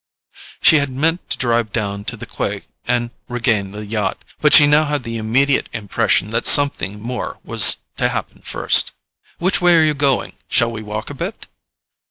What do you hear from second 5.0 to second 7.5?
the immediate impression that something more